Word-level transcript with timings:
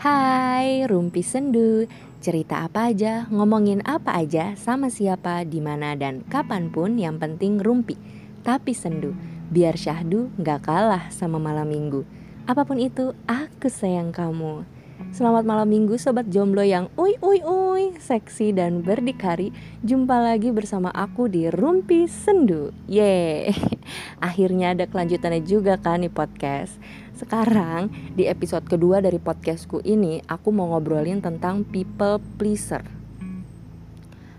Hai, 0.00 0.88
Rumpi 0.88 1.20
Sendu. 1.20 1.84
Cerita 2.24 2.64
apa 2.64 2.88
aja, 2.88 3.28
ngomongin 3.28 3.84
apa 3.84 4.16
aja, 4.16 4.56
sama 4.56 4.88
siapa, 4.88 5.44
di 5.44 5.60
mana 5.60 5.92
dan 5.92 6.24
kapan 6.24 6.72
pun 6.72 6.96
yang 6.96 7.20
penting 7.20 7.60
rumpi. 7.60 8.00
Tapi 8.40 8.72
sendu, 8.72 9.12
biar 9.52 9.76
syahdu 9.76 10.32
nggak 10.40 10.64
kalah 10.64 11.12
sama 11.12 11.36
malam 11.36 11.68
minggu. 11.68 12.08
Apa 12.48 12.64
pun 12.64 12.80
itu, 12.80 13.12
aku 13.28 13.68
sayang 13.68 14.08
kamu. 14.08 14.64
Selamat 15.12 15.44
malam 15.44 15.68
minggu 15.68 16.00
sobat 16.00 16.32
jomblo 16.32 16.64
yang 16.64 16.88
ui 16.96 17.20
ui 17.20 17.44
ui 17.44 17.96
seksi 17.96 18.52
dan 18.52 18.84
berdikari 18.84 19.48
Jumpa 19.80 20.12
lagi 20.20 20.52
bersama 20.52 20.92
aku 20.92 21.24
di 21.24 21.48
Rumpi 21.48 22.04
Sendu 22.04 22.68
Yeay 22.84 23.48
Akhirnya 24.28 24.76
ada 24.76 24.84
kelanjutannya 24.84 25.40
juga 25.40 25.80
kan 25.80 26.04
di 26.04 26.12
podcast 26.12 26.76
Sekarang 27.20 27.92
di 28.16 28.24
episode 28.24 28.64
kedua 28.64 29.04
dari 29.04 29.20
podcastku 29.20 29.84
ini 29.84 30.24
Aku 30.24 30.56
mau 30.56 30.72
ngobrolin 30.72 31.20
tentang 31.20 31.68
people 31.68 32.16
pleaser 32.40 32.80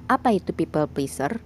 Apa 0.09 0.33
itu 0.33 0.49
people 0.49 0.89
pleaser? 0.89 1.45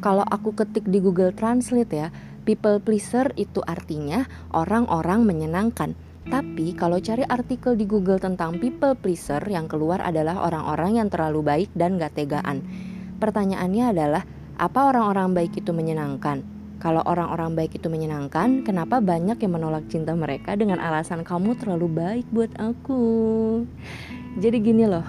Kalau 0.00 0.24
aku 0.24 0.56
ketik 0.56 0.88
di 0.88 1.04
Google 1.04 1.36
Translate 1.36 1.92
ya 1.92 2.08
People 2.48 2.80
pleaser 2.80 3.36
itu 3.36 3.60
artinya 3.68 4.24
orang-orang 4.56 5.28
menyenangkan 5.28 5.92
tapi 6.22 6.70
kalau 6.78 7.02
cari 7.02 7.26
artikel 7.26 7.74
di 7.74 7.82
Google 7.82 8.22
tentang 8.22 8.62
people 8.62 8.94
pleaser 8.94 9.42
yang 9.50 9.66
keluar 9.66 9.98
adalah 9.98 10.46
orang-orang 10.46 11.02
yang 11.02 11.10
terlalu 11.10 11.42
baik 11.42 11.74
dan 11.74 11.98
gak 11.98 12.14
tegaan. 12.14 12.62
Pertanyaannya 13.18 13.90
adalah, 13.90 14.22
apa 14.54 14.86
orang-orang 14.86 15.34
baik 15.34 15.58
itu 15.58 15.74
menyenangkan? 15.74 16.51
Kalau 16.82 16.98
orang-orang 17.06 17.54
baik 17.54 17.78
itu 17.78 17.86
menyenangkan, 17.86 18.66
kenapa 18.66 18.98
banyak 18.98 19.38
yang 19.38 19.54
menolak 19.54 19.86
cinta 19.86 20.18
mereka 20.18 20.58
dengan 20.58 20.82
alasan 20.82 21.22
kamu 21.22 21.54
terlalu 21.54 21.86
baik 21.86 22.26
buat 22.34 22.50
aku? 22.58 23.06
Jadi 24.42 24.56
gini 24.58 24.90
loh, 24.90 25.06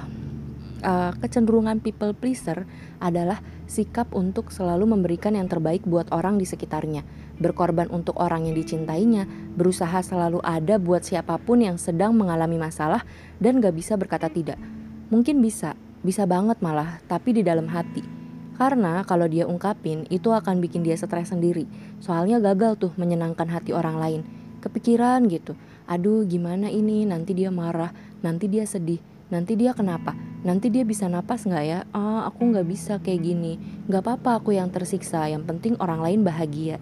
uh, 0.86 1.18
kecenderungan 1.18 1.82
people 1.82 2.14
pleaser 2.14 2.70
adalah 3.02 3.42
sikap 3.66 4.14
untuk 4.14 4.54
selalu 4.54 4.86
memberikan 4.86 5.34
yang 5.34 5.50
terbaik 5.50 5.82
buat 5.90 6.14
orang 6.14 6.38
di 6.38 6.46
sekitarnya 6.46 7.02
berkorban 7.42 7.90
untuk 7.90 8.16
orang 8.22 8.46
yang 8.46 8.56
dicintainya, 8.56 9.26
berusaha 9.58 10.00
selalu 10.06 10.40
ada 10.46 10.78
buat 10.78 11.02
siapa 11.02 11.42
pun 11.42 11.66
yang 11.66 11.82
sedang 11.82 12.14
mengalami 12.14 12.62
masalah 12.62 13.02
dan 13.42 13.58
gak 13.58 13.74
bisa 13.74 13.98
berkata 13.98 14.30
tidak. 14.30 14.62
Mungkin 15.10 15.42
bisa, 15.42 15.74
bisa 16.06 16.30
banget 16.30 16.62
malah, 16.62 17.02
tapi 17.10 17.34
di 17.34 17.42
dalam 17.42 17.70
hati. 17.70 18.23
Karena 18.56 19.02
kalau 19.04 19.26
dia 19.26 19.50
ungkapin, 19.50 20.06
itu 20.14 20.30
akan 20.30 20.62
bikin 20.62 20.86
dia 20.86 20.94
stres 20.94 21.34
sendiri. 21.34 21.66
Soalnya 22.00 22.38
gagal 22.38 22.78
tuh 22.78 22.92
menyenangkan 22.96 23.50
hati 23.50 23.74
orang 23.74 23.98
lain. 23.98 24.22
Kepikiran 24.64 25.28
gitu, 25.28 25.60
aduh 25.90 26.24
gimana 26.24 26.72
ini, 26.72 27.04
nanti 27.04 27.36
dia 27.36 27.52
marah, 27.52 27.92
nanti 28.24 28.48
dia 28.48 28.64
sedih, 28.64 29.04
nanti 29.28 29.60
dia 29.60 29.76
kenapa, 29.76 30.16
nanti 30.48 30.72
dia 30.72 30.88
bisa 30.88 31.12
napas 31.12 31.44
nggak 31.44 31.66
ya? 31.68 31.80
Ah, 31.92 32.24
aku 32.32 32.48
nggak 32.48 32.68
bisa 32.72 32.94
kayak 33.04 33.28
gini, 33.28 33.60
nggak 33.92 34.08
apa-apa 34.08 34.40
aku 34.40 34.56
yang 34.56 34.72
tersiksa, 34.72 35.28
yang 35.28 35.44
penting 35.44 35.76
orang 35.84 36.00
lain 36.00 36.24
bahagia 36.24 36.80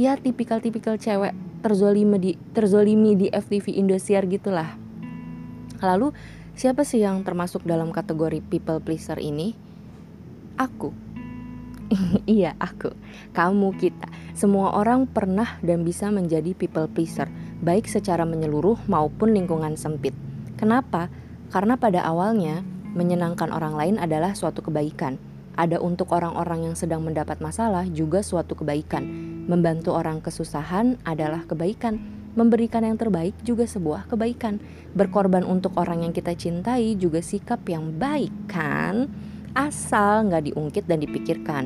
ya 0.00 0.16
tipikal-tipikal 0.16 0.96
cewek 0.96 1.36
terzolimi 1.60 2.16
di 2.16 2.32
terzolimi 2.56 3.12
di 3.16 3.26
FTV 3.28 3.76
Indosiar 3.76 4.24
gitulah. 4.24 4.74
Lalu 5.82 6.14
siapa 6.56 6.86
sih 6.86 7.04
yang 7.04 7.20
termasuk 7.26 7.66
dalam 7.66 7.92
kategori 7.92 8.40
people 8.40 8.80
pleaser 8.80 9.20
ini? 9.20 9.52
Aku. 10.56 11.11
iya, 12.28 12.56
aku. 12.58 12.92
Kamu 13.36 13.76
kita. 13.76 14.08
Semua 14.32 14.72
orang 14.76 15.04
pernah 15.04 15.60
dan 15.60 15.84
bisa 15.84 16.08
menjadi 16.08 16.56
people 16.56 16.88
pleaser, 16.88 17.28
baik 17.60 17.88
secara 17.88 18.24
menyeluruh 18.24 18.80
maupun 18.88 19.36
lingkungan 19.36 19.76
sempit. 19.76 20.16
Kenapa? 20.56 21.12
Karena 21.52 21.76
pada 21.76 22.02
awalnya 22.06 22.64
menyenangkan 22.92 23.52
orang 23.52 23.76
lain 23.76 23.96
adalah 24.00 24.32
suatu 24.32 24.64
kebaikan 24.64 25.20
ada 25.52 25.76
untuk 25.80 26.16
orang-orang 26.16 26.72
yang 26.72 26.76
sedang 26.76 27.04
mendapat 27.04 27.40
masalah 27.44 27.84
juga 27.84 28.24
suatu 28.24 28.56
kebaikan. 28.56 29.04
Membantu 29.44 29.92
orang 29.92 30.24
kesusahan 30.24 30.96
adalah 31.04 31.44
kebaikan. 31.44 32.00
Memberikan 32.32 32.80
yang 32.80 32.96
terbaik 32.96 33.36
juga 33.44 33.68
sebuah 33.68 34.08
kebaikan. 34.08 34.56
Berkorban 34.96 35.44
untuk 35.44 35.76
orang 35.76 36.08
yang 36.08 36.16
kita 36.16 36.32
cintai 36.32 36.96
juga 36.96 37.20
sikap 37.20 37.60
yang 37.68 37.92
baik 38.00 38.32
kan? 38.48 39.12
Asal 39.52 40.32
nggak 40.32 40.52
diungkit 40.52 40.84
dan 40.88 41.04
dipikirkan. 41.04 41.64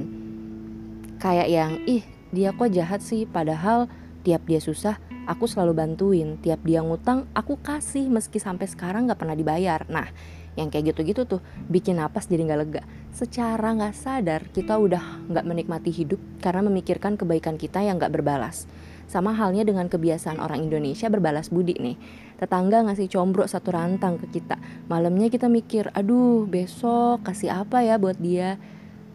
Kayak 1.22 1.48
yang, 1.48 1.72
ih 1.86 2.02
dia 2.34 2.50
kok 2.50 2.74
jahat 2.74 2.98
sih 2.98 3.24
padahal 3.30 3.86
tiap 4.26 4.42
dia 4.44 4.58
susah 4.58 4.98
aku 5.30 5.46
selalu 5.46 5.72
bantuin. 5.78 6.34
Tiap 6.42 6.66
dia 6.66 6.82
ngutang 6.82 7.30
aku 7.30 7.62
kasih 7.62 8.10
meski 8.10 8.42
sampai 8.42 8.66
sekarang 8.66 9.06
nggak 9.06 9.22
pernah 9.22 9.38
dibayar. 9.38 9.86
Nah 9.86 10.10
yang 10.56 10.72
kayak 10.72 10.96
gitu-gitu 10.96 11.28
tuh 11.28 11.40
bikin 11.68 12.00
napas 12.00 12.26
jadi 12.26 12.48
nggak 12.48 12.60
lega 12.64 12.82
secara 13.12 13.76
nggak 13.76 13.92
sadar 13.92 14.48
kita 14.50 14.80
udah 14.80 15.28
nggak 15.28 15.44
menikmati 15.44 15.92
hidup 15.92 16.18
karena 16.40 16.64
memikirkan 16.64 17.20
kebaikan 17.20 17.60
kita 17.60 17.84
yang 17.84 18.00
nggak 18.00 18.10
berbalas 18.10 18.64
sama 19.06 19.34
halnya 19.34 19.62
dengan 19.62 19.86
kebiasaan 19.86 20.42
orang 20.42 20.66
Indonesia 20.66 21.06
berbalas 21.06 21.50
budi 21.50 21.78
nih. 21.78 21.96
Tetangga 22.36 22.84
ngasih 22.84 23.08
combro 23.08 23.46
satu 23.46 23.72
rantang 23.72 24.18
ke 24.20 24.28
kita. 24.38 24.58
Malamnya 24.90 25.30
kita 25.32 25.46
mikir 25.48 25.88
aduh 25.94 26.44
besok 26.44 27.22
kasih 27.24 27.54
apa 27.54 27.86
ya 27.86 27.96
buat 27.96 28.18
dia? 28.18 28.58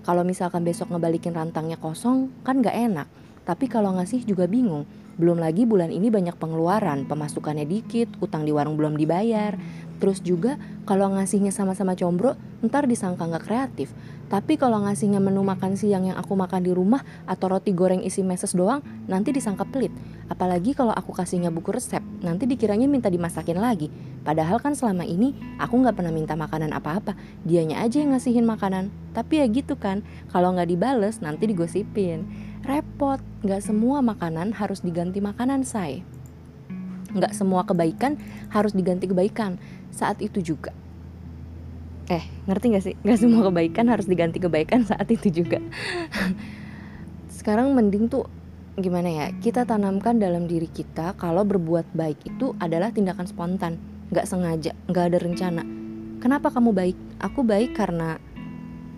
Kalau 0.02 0.25
misalkan 0.25 0.66
besok 0.66 0.90
ngebalikin 0.90 1.35
rantangnya 1.35 1.78
kosong 1.78 2.34
kan 2.41 2.63
nggak 2.63 2.74
enak. 2.74 3.07
Tapi 3.46 3.69
kalau 3.69 3.94
ngasih 3.94 4.25
juga 4.25 4.50
bingung 4.50 4.88
belum 5.22 5.38
lagi 5.38 5.70
bulan 5.70 5.94
ini 5.94 6.09
banyak 6.09 6.34
pengeluaran, 6.42 7.06
pemasukannya 7.06 7.70
dikit, 7.70 8.09
utang 8.18 8.42
di 8.42 8.50
warung 8.50 8.74
belum 8.74 8.98
dibayar. 8.98 9.54
Terus 10.02 10.18
juga 10.26 10.58
kalau 10.90 11.14
ngasihnya 11.14 11.54
sama-sama 11.54 11.94
combro, 11.94 12.34
ntar 12.66 12.90
disangka 12.90 13.30
nggak 13.30 13.46
kreatif. 13.46 13.94
Tapi 14.34 14.58
kalau 14.58 14.82
ngasihnya 14.82 15.22
menu 15.22 15.46
makan 15.46 15.78
siang 15.78 16.09
yang 16.09 16.18
aku 16.18 16.34
makan 16.34 16.66
di 16.66 16.74
rumah 16.74 17.06
atau 17.30 17.54
roti 17.54 17.70
goreng 17.70 18.02
isi 18.02 18.26
meses 18.26 18.58
doang, 18.58 18.82
nanti 19.06 19.30
disangka 19.30 19.62
pelit. 19.70 19.94
Apalagi 20.32 20.74
kalau 20.74 20.96
aku 20.96 21.14
kasihnya 21.14 21.53
buku 21.53 21.76
resep, 21.76 22.02
nanti 22.24 22.48
dikiranya 22.50 22.88
minta 22.88 23.12
dimasakin 23.12 23.59
lagi. 23.62 23.94
Padahal 24.26 24.58
kan 24.58 24.74
selama 24.74 25.06
ini 25.06 25.38
aku 25.62 25.76
nggak 25.84 26.00
pernah 26.00 26.16
minta 26.16 26.34
makanan 26.34 26.72
apa-apa, 26.74 27.14
dianya 27.46 27.84
aja 27.84 28.02
yang 28.02 28.16
ngasihin 28.16 28.48
makanan. 28.48 28.90
Tapi 29.12 29.44
ya 29.44 29.46
gitu 29.52 29.78
kan, 29.78 30.02
kalau 30.32 30.56
nggak 30.56 30.72
dibales 30.72 31.20
nanti 31.22 31.46
digosipin. 31.46 32.51
Repot, 32.62 33.18
nggak 33.42 33.62
semua 33.66 34.06
makanan 34.06 34.54
harus 34.54 34.86
diganti 34.86 35.18
makanan 35.18 35.66
say. 35.66 36.06
Nggak 37.10 37.34
semua 37.34 37.66
kebaikan 37.66 38.22
harus 38.54 38.78
diganti 38.78 39.10
kebaikan. 39.10 39.58
Saat 39.90 40.22
itu 40.22 40.40
juga. 40.40 40.72
Eh, 42.12 42.22
ngerti 42.46 42.66
gak 42.76 42.84
sih? 42.84 42.96
Nggak 43.02 43.20
semua 43.24 43.42
kebaikan 43.50 43.86
harus 43.88 44.06
diganti 44.06 44.38
kebaikan 44.38 44.84
saat 44.84 45.08
itu 45.10 45.32
juga. 45.32 45.58
Sekarang 47.38 47.72
mending 47.72 48.12
tuh 48.12 48.28
gimana 48.78 49.10
ya? 49.10 49.28
Kita 49.32 49.64
tanamkan 49.64 50.20
dalam 50.22 50.46
diri 50.46 50.68
kita 50.68 51.16
kalau 51.16 51.48
berbuat 51.48 51.96
baik 51.96 52.36
itu 52.36 52.54
adalah 52.60 52.92
tindakan 52.92 53.26
spontan, 53.26 53.80
nggak 54.12 54.28
sengaja, 54.28 54.76
nggak 54.92 55.06
ada 55.12 55.18
rencana. 55.18 55.64
Kenapa 56.22 56.54
kamu 56.54 56.70
baik? 56.76 56.98
Aku 57.24 57.42
baik 57.42 57.74
karena 57.74 58.22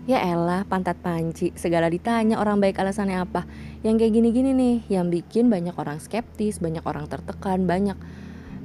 Ya 0.04 0.20
elah, 0.20 0.68
pantat 0.68 1.00
panci, 1.00 1.56
segala 1.56 1.88
ditanya 1.88 2.36
orang 2.36 2.60
baik 2.60 2.76
alasannya 2.76 3.24
apa. 3.24 3.48
Yang 3.80 4.04
kayak 4.04 4.12
gini-gini 4.20 4.50
nih, 4.52 4.76
yang 4.92 5.08
bikin 5.08 5.48
banyak 5.48 5.72
orang 5.80 5.96
skeptis, 5.96 6.60
banyak 6.60 6.84
orang 6.84 7.08
tertekan, 7.08 7.64
banyak 7.64 7.96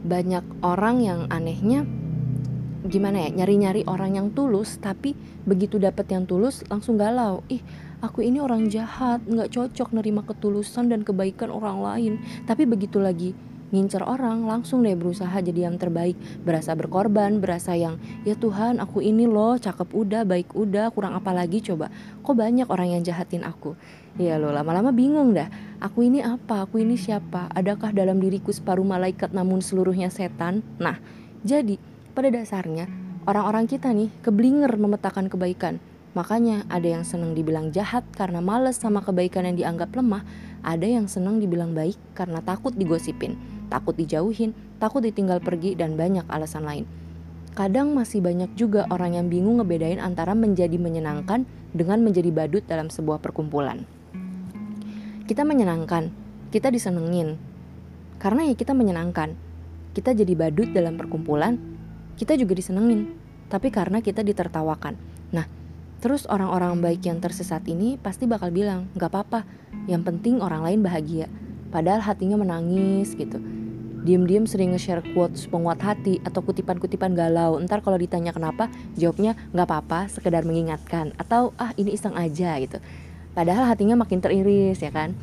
banyak 0.03 0.43
orang 0.63 1.03
yang 1.03 1.19
anehnya 1.27 1.83
gimana 2.87 3.27
ya 3.27 3.43
nyari-nyari 3.43 3.83
orang 3.91 4.15
yang 4.15 4.27
tulus 4.31 4.79
tapi 4.79 5.11
begitu 5.43 5.75
dapat 5.75 6.07
yang 6.15 6.23
tulus 6.23 6.63
langsung 6.71 6.95
galau 6.95 7.43
ih 7.51 7.59
aku 7.99 8.23
ini 8.23 8.39
orang 8.39 8.71
jahat 8.71 9.19
nggak 9.27 9.51
cocok 9.51 9.91
nerima 9.91 10.23
ketulusan 10.23 10.87
dan 10.87 11.03
kebaikan 11.03 11.51
orang 11.51 11.83
lain 11.83 12.13
tapi 12.47 12.63
begitu 12.63 13.03
lagi 13.03 13.35
ngincer 13.69 14.01
orang 14.01 14.45
langsung 14.49 14.81
deh 14.81 14.97
berusaha 14.97 15.33
jadi 15.41 15.69
yang 15.69 15.77
terbaik. 15.77 16.17
Berasa 16.41 16.73
berkorban 16.73 17.37
berasa 17.37 17.77
yang 17.77 18.01
ya 18.25 18.33
Tuhan 18.33 18.81
aku 18.81 19.01
ini 19.01 19.29
loh 19.29 19.57
cakep 19.57 19.89
udah 19.93 20.21
baik 20.25 20.53
udah 20.57 20.89
kurang 20.93 21.13
apa 21.13 21.31
lagi 21.33 21.61
coba? 21.61 21.93
Kok 22.25 22.35
banyak 22.35 22.67
orang 22.69 22.97
yang 22.97 23.01
jahatin 23.05 23.45
aku? 23.45 23.77
Ya 24.17 24.41
lo 24.41 24.49
lama-lama 24.49 24.89
bingung 24.89 25.37
dah. 25.37 25.47
Aku 25.79 26.03
ini 26.03 26.19
apa? 26.19 26.65
Aku 26.65 26.81
ini 26.81 26.97
siapa? 26.97 27.47
Adakah 27.53 27.93
dalam 27.93 28.17
diriku 28.17 28.49
separuh 28.49 28.85
malaikat 28.85 29.31
namun 29.31 29.61
seluruhnya 29.61 30.09
setan? 30.09 30.65
Nah 30.81 30.97
jadi 31.45 31.77
pada 32.17 32.33
dasarnya 32.33 32.89
orang-orang 33.29 33.69
kita 33.69 33.93
nih 33.93 34.09
keblinger 34.25 34.73
memetakan 34.75 35.29
kebaikan. 35.29 35.77
Makanya 36.17 36.65
ada 36.73 36.89
yang 36.89 37.05
senang 37.05 37.37
dibilang 37.37 37.69
jahat 37.69 38.01
karena 38.17 38.41
males 38.41 38.81
sama 38.81 39.05
kebaikan 39.05 39.45
yang 39.45 39.53
dianggap 39.53 39.93
lemah, 39.93 40.25
ada 40.65 40.83
yang 40.89 41.05
senang 41.05 41.37
dibilang 41.37 41.77
baik 41.77 41.95
karena 42.17 42.41
takut 42.41 42.73
digosipin 42.73 43.37
takut 43.69 43.93
dijauhin, 43.93 44.51
takut 44.81 45.05
ditinggal 45.05 45.39
pergi, 45.39 45.77
dan 45.77 45.95
banyak 45.95 46.25
alasan 46.27 46.65
lain. 46.65 46.85
Kadang 47.53 47.93
masih 47.93 48.19
banyak 48.19 48.53
juga 48.57 48.89
orang 48.89 49.15
yang 49.15 49.27
bingung 49.29 49.61
ngebedain 49.61 50.01
antara 50.01 50.33
menjadi 50.33 50.75
menyenangkan 50.75 51.47
dengan 51.71 52.01
menjadi 52.01 52.33
badut 52.33 52.65
dalam 52.65 52.89
sebuah 52.89 53.21
perkumpulan. 53.21 53.85
Kita 55.29 55.45
menyenangkan, 55.45 56.09
kita 56.49 56.73
disenengin, 56.73 57.37
karena 58.17 58.49
ya 58.49 58.57
kita 58.57 58.73
menyenangkan. 58.73 59.37
Kita 59.93 60.13
jadi 60.13 60.33
badut 60.37 60.69
dalam 60.69 60.97
perkumpulan, 60.97 61.57
kita 62.19 62.35
juga 62.35 62.51
disenengin 62.59 63.15
tapi 63.47 63.71
karena 63.71 64.03
kita 64.03 64.21
ditertawakan 64.21 64.99
nah 65.31 65.47
terus 66.03 66.27
orang-orang 66.27 66.83
baik 66.83 67.07
yang 67.07 67.23
tersesat 67.23 67.63
ini 67.71 67.95
pasti 67.95 68.27
bakal 68.27 68.51
bilang 68.51 68.91
nggak 68.99 69.09
apa-apa 69.09 69.47
yang 69.87 70.03
penting 70.03 70.43
orang 70.43 70.67
lain 70.67 70.83
bahagia 70.83 71.31
padahal 71.71 72.03
hatinya 72.03 72.35
menangis 72.35 73.15
gitu 73.15 73.39
Diam-diam 73.99 74.47
sering 74.47 74.71
nge-share 74.71 75.03
quotes 75.11 75.43
penguat 75.51 75.83
hati 75.83 76.23
atau 76.23 76.39
kutipan-kutipan 76.39 77.11
galau. 77.11 77.59
Ntar 77.59 77.83
kalau 77.83 77.99
ditanya 77.99 78.31
kenapa, 78.31 78.71
jawabnya 78.95 79.35
nggak 79.51 79.67
apa-apa, 79.67 80.07
sekedar 80.07 80.47
mengingatkan. 80.47 81.11
Atau 81.19 81.51
ah 81.59 81.75
ini 81.75 81.91
iseng 81.91 82.15
aja 82.15 82.55
gitu. 82.63 82.79
Padahal 83.35 83.67
hatinya 83.67 83.99
makin 83.99 84.23
teriris 84.23 84.79
ya 84.79 84.91
kan. 84.91 85.15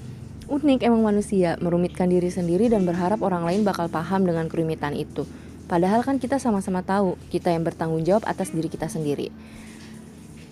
Unik 0.46 0.86
emang 0.86 1.02
manusia, 1.02 1.58
merumitkan 1.58 2.06
diri 2.06 2.30
sendiri 2.30 2.70
dan 2.70 2.86
berharap 2.86 3.18
orang 3.24 3.42
lain 3.42 3.66
bakal 3.66 3.90
paham 3.90 4.22
dengan 4.28 4.46
kerumitan 4.46 4.94
itu. 4.94 5.26
Padahal 5.66 6.06
kan 6.06 6.22
kita 6.22 6.38
sama-sama 6.38 6.86
tahu, 6.86 7.18
kita 7.34 7.50
yang 7.50 7.66
bertanggung 7.66 8.06
jawab 8.06 8.22
atas 8.22 8.54
diri 8.54 8.70
kita 8.70 8.86
sendiri. 8.86 9.34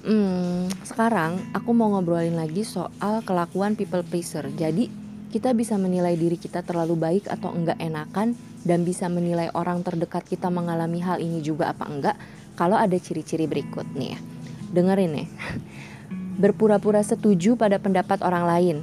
Hmm, 0.05 0.67
sekarang 0.83 1.39
aku 1.55 1.71
mau 1.73 1.95
ngobrolin 1.95 2.35
lagi 2.35 2.67
soal 2.67 3.23
kelakuan 3.23 3.79
people 3.79 4.03
pleaser. 4.03 4.51
Jadi 4.53 5.04
kita 5.35 5.51
bisa 5.51 5.75
menilai 5.75 6.15
diri 6.15 6.39
kita 6.39 6.63
terlalu 6.63 6.95
baik 6.95 7.27
atau 7.27 7.51
enggak 7.51 7.75
enakan 7.83 8.39
dan 8.63 8.87
bisa 8.87 9.11
menilai 9.11 9.51
orang 9.51 9.83
terdekat 9.83 10.23
kita 10.23 10.47
mengalami 10.47 11.03
hal 11.03 11.19
ini 11.19 11.43
juga 11.43 11.75
apa 11.75 11.91
enggak 11.91 12.15
kalau 12.55 12.79
ada 12.79 12.95
ciri-ciri 12.95 13.51
berikut 13.51 13.83
nih 13.99 14.15
ya. 14.15 14.19
Dengerin 14.71 15.11
nih. 15.11 15.29
Berpura-pura 16.43 17.03
setuju 17.03 17.59
pada 17.59 17.83
pendapat 17.83 18.23
orang 18.23 18.47
lain. 18.47 18.77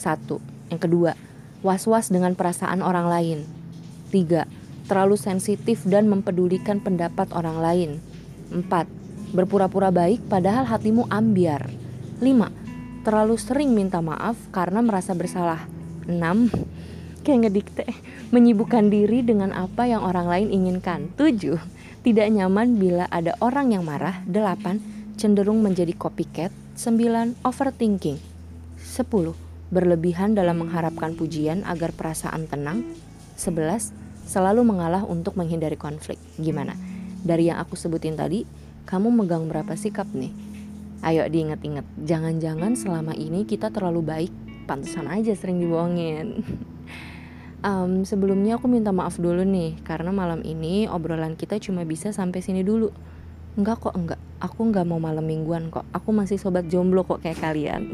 Satu. 0.00 0.40
Yang 0.72 0.88
kedua, 0.88 1.12
was-was 1.60 2.08
dengan 2.08 2.32
perasaan 2.32 2.80
orang 2.80 3.04
lain. 3.04 3.38
Tiga, 4.08 4.48
terlalu 4.88 5.20
sensitif 5.20 5.84
dan 5.84 6.08
mempedulikan 6.08 6.80
pendapat 6.80 7.28
orang 7.36 7.60
lain. 7.60 7.90
Empat, 8.48 8.88
berpura-pura 9.36 9.92
baik 9.92 10.32
padahal 10.32 10.64
hatimu 10.64 11.12
ambiar. 11.12 11.68
Lima, 12.24 12.48
terlalu 13.04 13.36
sering 13.36 13.76
minta 13.76 14.00
maaf 14.00 14.40
karena 14.48 14.80
merasa 14.80 15.12
bersalah. 15.12 15.73
6. 16.06 16.52
Kayak 17.24 17.40
ngedikte, 17.48 17.86
menyibukkan 18.36 18.92
diri 18.92 19.24
dengan 19.24 19.56
apa 19.56 19.88
yang 19.88 20.04
orang 20.04 20.28
lain 20.28 20.48
inginkan. 20.52 21.08
7. 21.16 21.56
Tidak 22.04 22.28
nyaman 22.28 22.76
bila 22.76 23.08
ada 23.08 23.32
orang 23.40 23.72
yang 23.72 23.88
marah. 23.88 24.20
8. 24.28 25.16
Cenderung 25.16 25.64
menjadi 25.64 25.96
copycat. 25.96 26.52
9. 26.76 27.40
Overthinking. 27.40 28.20
10. 28.76 29.32
Berlebihan 29.72 30.36
dalam 30.36 30.60
mengharapkan 30.60 31.16
pujian 31.16 31.64
agar 31.64 31.96
perasaan 31.96 32.44
tenang. 32.44 32.84
11. 33.40 33.96
Selalu 34.28 34.60
mengalah 34.60 35.08
untuk 35.08 35.40
menghindari 35.40 35.80
konflik. 35.80 36.20
Gimana? 36.36 36.76
Dari 37.24 37.48
yang 37.48 37.56
aku 37.56 37.72
sebutin 37.72 38.20
tadi, 38.20 38.44
kamu 38.84 39.08
megang 39.08 39.48
berapa 39.48 39.72
sikap 39.72 40.04
nih? 40.12 40.32
Ayo 41.00 41.24
diinget-inget, 41.28 41.88
jangan-jangan 42.04 42.76
selama 42.76 43.16
ini 43.16 43.48
kita 43.48 43.72
terlalu 43.72 44.00
baik 44.04 44.32
pantesan 44.64 45.06
aja 45.06 45.36
sering 45.36 45.60
dibohongin. 45.60 46.42
Um, 47.64 48.04
sebelumnya 48.04 48.60
aku 48.60 48.68
minta 48.68 48.92
maaf 48.92 49.16
dulu 49.16 49.40
nih 49.40 49.80
karena 49.88 50.12
malam 50.12 50.44
ini 50.44 50.84
obrolan 50.84 51.32
kita 51.32 51.56
cuma 51.56 51.80
bisa 51.88 52.12
sampai 52.12 52.44
sini 52.44 52.60
dulu. 52.60 52.92
Enggak 53.56 53.80
kok 53.80 53.96
enggak. 53.96 54.20
Aku 54.36 54.68
enggak 54.68 54.84
mau 54.84 55.00
malam 55.00 55.24
mingguan 55.24 55.72
kok. 55.72 55.88
Aku 55.96 56.12
masih 56.12 56.36
sobat 56.36 56.68
jomblo 56.68 57.08
kok 57.08 57.24
kayak 57.24 57.40
kalian. 57.40 57.88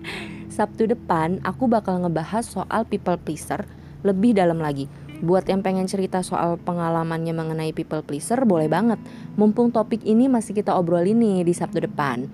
Sabtu 0.56 0.86
depan 0.86 1.42
aku 1.42 1.66
bakal 1.66 2.06
ngebahas 2.06 2.46
soal 2.46 2.86
people 2.86 3.18
pleaser 3.18 3.66
lebih 4.06 4.38
dalam 4.38 4.62
lagi. 4.62 4.86
Buat 5.18 5.50
yang 5.50 5.64
pengen 5.66 5.90
cerita 5.90 6.22
soal 6.22 6.54
pengalamannya 6.62 7.34
mengenai 7.34 7.74
people 7.74 8.06
pleaser 8.06 8.46
boleh 8.46 8.70
banget. 8.70 9.02
Mumpung 9.34 9.74
topik 9.74 10.06
ini 10.06 10.30
masih 10.30 10.54
kita 10.54 10.76
obrolin 10.78 11.18
nih 11.18 11.42
di 11.42 11.50
Sabtu 11.50 11.82
depan 11.82 12.30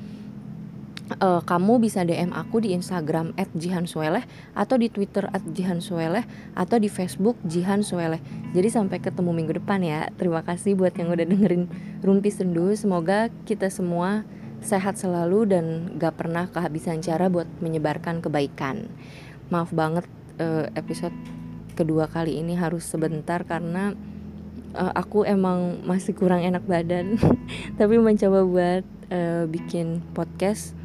uh, 1.19 1.43
kamu 1.43 1.83
bisa 1.83 2.07
DM 2.07 2.31
aku 2.33 2.63
di 2.63 2.73
Instagram 2.73 3.37
@jihansueleh 3.57 4.25
atau 4.57 4.77
di 4.79 4.89
Twitter 4.89 5.29
@jihansueleh 5.33 6.25
atau 6.55 6.77
di 6.79 6.89
Facebook 6.89 7.37
Jihan 7.45 7.85
Sueleh. 7.85 8.21
Jadi 8.53 8.69
sampai 8.69 9.03
ketemu 9.03 9.31
minggu 9.35 9.59
depan 9.59 9.83
ya. 9.83 10.09
Terima 10.17 10.41
kasih 10.47 10.79
buat 10.79 10.95
yang 10.97 11.13
udah 11.13 11.27
dengerin 11.27 11.69
Rumpi 12.01 12.31
Sendu. 12.31 12.73
Semoga 12.79 13.29
kita 13.45 13.69
semua 13.69 14.25
sehat 14.63 14.95
selalu 14.97 15.51
dan 15.51 15.65
gak 15.99 16.23
pernah 16.23 16.47
kehabisan 16.47 17.03
cara 17.03 17.27
buat 17.27 17.51
menyebarkan 17.59 18.23
kebaikan. 18.23 18.87
Maaf 19.51 19.75
banget 19.75 20.07
uh, 20.39 20.71
episode 20.79 21.15
kedua 21.75 22.07
kali 22.07 22.39
ini 22.39 22.55
harus 22.55 22.87
sebentar 22.87 23.43
karena 23.43 23.97
uh, 24.77 24.93
aku 24.93 25.25
emang 25.25 25.81
masih 25.85 26.13
kurang 26.13 26.45
enak 26.45 26.65
badan 26.65 27.17
tapi 27.81 27.97
mencoba 27.97 28.45
buat 28.45 28.85
uh, 29.09 29.45
bikin 29.49 30.05
podcast 30.13 30.77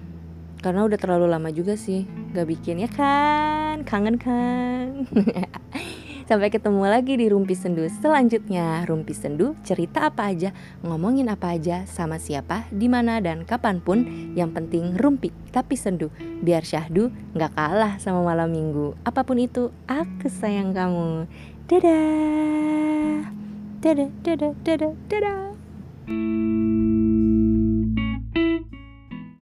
karena 0.62 0.86
udah 0.86 0.98
terlalu 0.98 1.30
lama 1.30 1.50
juga 1.54 1.78
sih 1.78 2.06
gak 2.34 2.48
bikin 2.50 2.84
ya 2.84 2.90
kan 2.90 3.86
kangen 3.86 4.18
kan 4.18 5.08
Sampai 6.28 6.52
ketemu 6.52 6.84
lagi 6.84 7.16
di 7.16 7.32
Rumpi 7.32 7.56
Sendu 7.56 7.88
selanjutnya. 7.88 8.84
Rumpi 8.84 9.16
Sendu 9.16 9.56
cerita 9.64 10.12
apa 10.12 10.28
aja, 10.28 10.52
ngomongin 10.84 11.32
apa 11.32 11.56
aja, 11.56 11.88
sama 11.88 12.20
siapa, 12.20 12.68
di 12.68 12.92
mana 12.92 13.24
dan 13.24 13.48
kapan 13.48 13.80
pun. 13.80 14.04
Yang 14.36 14.60
penting 14.60 15.00
rumpi 15.00 15.32
tapi 15.56 15.80
sendu. 15.80 16.12
Biar 16.44 16.68
syahdu 16.68 17.16
nggak 17.32 17.56
kalah 17.56 17.96
sama 18.04 18.28
malam 18.28 18.52
minggu. 18.52 19.00
Apa 19.08 19.24
pun 19.24 19.40
itu, 19.40 19.72
aku 19.88 20.28
sayang 20.28 20.76
kamu. 20.76 21.32
Dadah. 21.72 23.32
Dadah, 23.80 24.12
dadah, 24.28 24.54
dadah, 24.68 24.94
dadah. 25.08 26.57